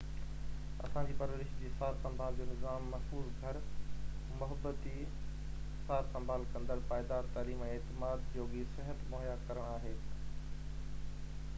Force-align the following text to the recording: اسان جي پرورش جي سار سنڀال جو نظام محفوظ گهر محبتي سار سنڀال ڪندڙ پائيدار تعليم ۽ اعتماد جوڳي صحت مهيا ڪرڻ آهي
اسان 0.85 1.07
جي 1.09 1.15
پرورش 1.17 1.49
جي 1.57 1.67
سار 1.81 1.97
سنڀال 2.05 2.39
جو 2.39 2.47
نظام 2.53 2.87
محفوظ 2.93 3.27
گهر 3.41 3.59
محبتي 4.39 4.93
سار 5.91 6.09
سنڀال 6.15 6.47
ڪندڙ 6.55 6.79
پائيدار 6.95 7.31
تعليم 7.37 7.63
۽ 7.67 7.77
اعتماد 7.77 8.27
جوڳي 8.37 8.65
صحت 8.79 9.05
مهيا 9.15 9.37
ڪرڻ 9.51 9.71
آهي 9.77 9.95